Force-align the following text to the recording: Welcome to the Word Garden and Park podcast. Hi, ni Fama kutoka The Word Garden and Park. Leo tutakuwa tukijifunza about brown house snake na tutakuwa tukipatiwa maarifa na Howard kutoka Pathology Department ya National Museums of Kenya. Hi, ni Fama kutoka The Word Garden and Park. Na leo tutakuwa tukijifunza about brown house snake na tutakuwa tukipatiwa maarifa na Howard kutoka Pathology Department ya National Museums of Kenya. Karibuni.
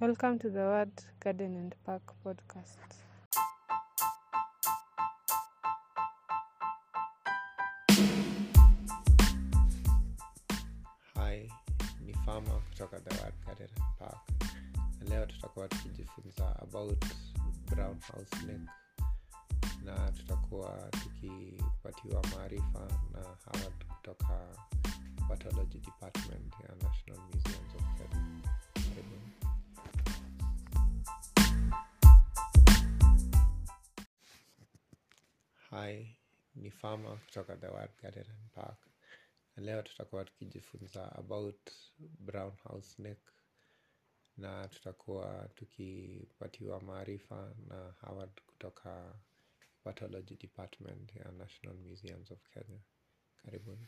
Welcome 0.00 0.38
to 0.40 0.50
the 0.50 0.60
Word 0.60 0.92
Garden 1.18 1.56
and 1.56 1.74
Park 1.84 2.02
podcast. 2.24 2.76
Hi, 11.16 11.48
ni 12.04 12.12
Fama 12.24 12.60
kutoka 12.70 13.00
The 13.00 13.14
Word 13.22 13.34
Garden 13.46 13.68
and 13.76 13.98
Park. 13.98 14.18
Leo 15.08 15.26
tutakuwa 15.26 15.68
tukijifunza 15.68 16.56
about 16.62 17.04
brown 17.70 18.00
house 18.00 18.36
snake 18.40 18.70
na 19.84 20.12
tutakuwa 20.46 20.90
tukipatiwa 20.90 22.22
maarifa 22.36 22.88
na 23.12 23.20
Howard 23.22 23.84
kutoka 23.86 24.56
Pathology 25.28 25.78
Department 25.78 26.54
ya 26.60 26.74
National 26.74 27.20
Museums 27.20 27.74
of 27.74 27.82
Kenya. 27.98 28.42
Hi, 35.70 36.16
ni 36.54 36.70
Fama 36.70 37.16
kutoka 37.16 37.56
The 37.56 37.68
Word 37.68 37.90
Garden 38.02 38.24
and 38.30 38.50
Park. 38.54 38.78
Na 39.56 39.62
leo 39.62 39.82
tutakuwa 39.82 40.24
tukijifunza 40.24 41.12
about 41.12 41.70
brown 41.98 42.52
house 42.64 42.88
snake 42.94 43.30
na 44.36 44.68
tutakuwa 44.68 45.48
tukipatiwa 45.54 46.80
maarifa 46.80 47.54
na 47.68 47.94
Howard 48.00 48.40
kutoka 48.46 49.14
Pathology 49.86 50.34
Department 50.34 51.14
ya 51.14 51.30
National 51.30 51.76
Museums 51.78 52.30
of 52.30 52.42
Kenya. 52.50 52.82
Karibuni. 53.38 53.86